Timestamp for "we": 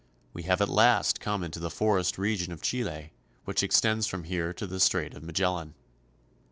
0.33-0.41